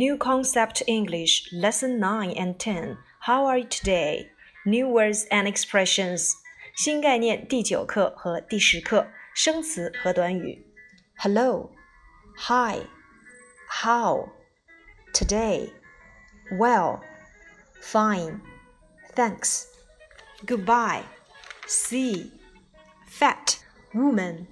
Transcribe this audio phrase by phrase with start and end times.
[0.00, 2.98] New Concept English Lesson 9 and 10.
[3.20, 4.30] How are you today?
[4.64, 6.34] New words and expressions.
[6.76, 10.66] 新概念第九课和第十课生词和短语。
[11.16, 11.70] Hello,
[12.36, 12.80] hi,
[13.70, 14.28] how,
[15.14, 15.70] today,
[16.52, 17.00] well,
[17.80, 18.40] fine,
[19.14, 19.64] thanks,
[20.44, 21.04] goodbye,
[21.66, 22.30] see,
[23.06, 23.56] fat,
[23.94, 24.46] woman,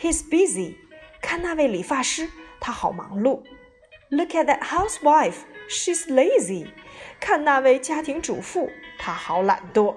[0.00, 0.76] he's busy.
[1.20, 3.42] 看那位理发师，他好忙碌。
[4.10, 5.38] Look at that housewife,
[5.68, 6.68] she's lazy.
[7.18, 9.96] 看那位家庭主妇，她好懒惰。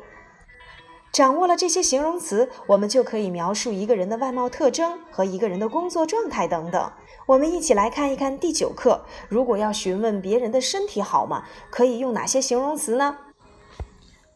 [1.11, 6.91] 掌握了这些形容词，我们就可以描述一个人的外貌特征和一个人的工作状态等等。
[7.27, 9.05] 我们一起来看一看第九课。
[9.29, 13.17] 如果要询问别人的身体好吗，可以用哪些形容词呢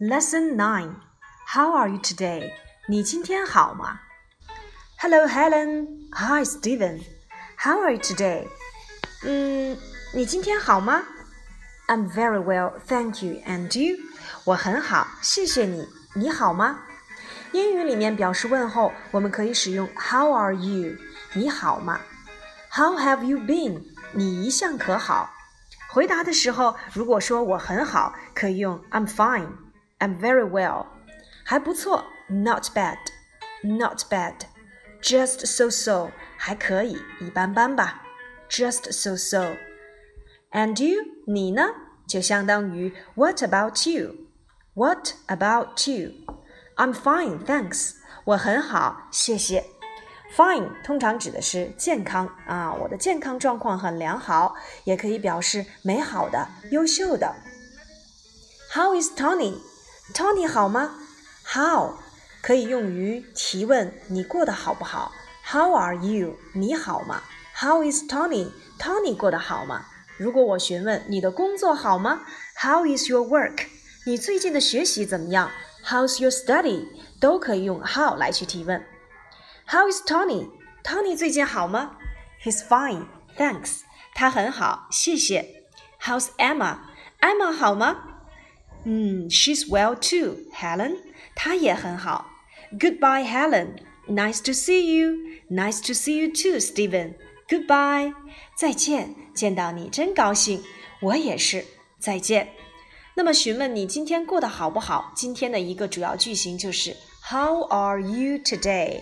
[0.00, 0.94] ？Lesson 9
[1.54, 2.52] How are you today?
[2.88, 4.00] 你今天好吗？
[4.98, 5.86] Hello Helen.
[6.12, 7.02] Hi Stephen.
[7.58, 8.46] How are you today?
[9.24, 9.76] 嗯，
[10.12, 11.02] 你今天好吗？
[11.88, 13.40] I'm very well, thank you.
[13.46, 13.98] And you?
[14.44, 15.86] 我很好，谢谢你。
[16.14, 16.80] 你好吗？
[17.52, 20.96] 英语里面表示问候，我们可以使用 How are you?
[21.34, 22.00] 你好吗？
[22.70, 23.82] How have you been?
[24.12, 25.30] 你一向可好？
[25.88, 29.48] 回答的时候，如果说我很好，可以用 I'm fine。
[30.00, 30.86] I'm very well，
[31.44, 38.02] 还不错，not bad，not bad，just so so，还可以，一般般吧，
[38.48, 41.62] just so so。And you，你呢？
[42.06, 47.94] 就相当于 What about you？What about you？I'm fine, thanks。
[48.24, 49.64] 我很好，谢谢。
[50.36, 54.54] Fine 通常指的是健康啊，我的健康状况很良好，
[54.84, 57.34] 也可以表示美好的、优秀的。
[58.74, 59.10] How is
[60.13, 60.95] Tony 好吗
[61.53, 61.95] ？How
[62.41, 65.13] 可以用于提问，你过得好不好
[65.45, 66.37] ？How are you？
[66.53, 67.21] 你好吗
[67.55, 69.85] ？How is Tony？Tony 过得好吗？
[70.17, 72.21] 如果我询问你的工作好吗
[72.61, 73.67] ？How is your work？
[74.05, 75.51] 你最近的学习怎么样
[75.85, 76.87] ？How's your study？
[77.19, 78.83] 都可以用 how 来去提问。
[79.67, 81.97] How is Tony？Tony 最近好吗
[82.43, 83.81] ？He's fine，thanks。
[84.13, 85.63] 他很好，谢谢。
[86.01, 88.10] How's Emma？Emma 好吗？
[88.84, 90.96] 嗯，She's well too, Helen。
[91.34, 92.30] 她也很好。
[92.78, 93.76] Goodbye, Helen.
[94.08, 95.16] Nice to see you.
[95.50, 97.14] Nice to see you too, Stephen.
[97.48, 98.14] Goodbye.
[98.56, 100.62] 再见，见到你真高兴。
[101.00, 101.64] 我也是。
[101.98, 102.52] 再见。
[103.14, 105.12] 那么询问你今天过得好不好？
[105.16, 106.96] 今天的一个主要句型就是
[107.30, 109.00] How are you today?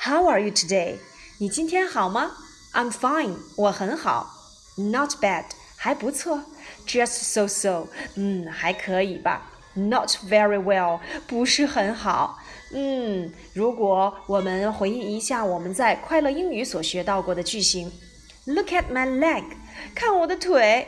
[0.00, 0.96] How are you today?
[1.38, 2.30] 你今天好吗？
[2.72, 3.36] I'm fine.
[3.56, 4.30] 我很好。
[4.76, 5.44] Not bad.
[5.83, 6.41] 还不错。
[6.87, 9.51] Just so so，嗯，还可以吧。
[9.73, 12.39] Not very well，不是很好。
[12.71, 17.91] 嗯，如果我们回忆一下我们在快乐英语所学到过的句型
[18.45, 19.43] ，Look at my leg，
[19.93, 20.87] 看我的腿。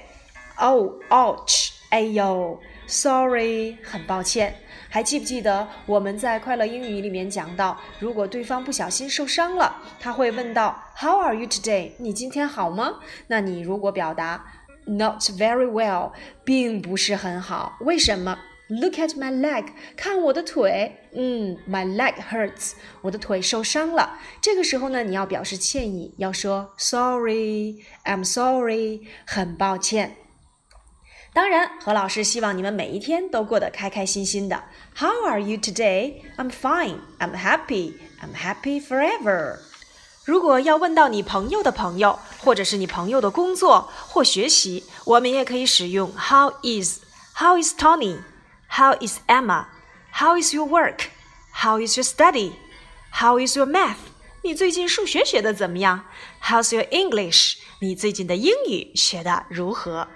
[0.55, 4.55] Oh ouch，哎呦，Sorry，很抱歉。
[4.89, 11.91] 还记不记得我们在快乐英语里面讲到，如果对方不小心受伤了，他会问到 How are you today？
[11.97, 12.99] 你今天好吗？
[13.27, 14.45] 那你如果表达
[14.86, 16.12] Not very well，
[16.44, 17.76] 并不是很好。
[17.80, 18.38] 为什么？
[18.68, 20.96] Look at my leg，看我的腿。
[21.12, 22.72] 嗯，My leg hurts，
[23.02, 24.18] 我的腿受伤了。
[24.40, 30.16] 这个时候呢，你要表示歉意，要说 Sorry，I'm sorry，很抱歉。
[31.32, 34.64] 当然，何老师希望你们每一天都过得开开心心的。
[34.96, 36.22] How are you today?
[36.36, 36.98] I'm fine.
[37.18, 37.94] I'm happy.
[38.20, 39.58] I'm happy forever.
[40.25, 47.01] 如果要问到你朋友的朋友，或者是你朋友的工作或学习，我们也可以使用 How is?
[47.35, 48.17] How is Tony?
[48.71, 49.67] How is Emma?
[50.11, 51.09] How is your work?
[51.53, 52.53] How is your study?
[53.13, 53.97] How is your math?
[54.41, 56.05] 你最近数学学的怎么样
[56.43, 57.57] ？How's your English?
[57.79, 60.07] 你最近的英语学的如何？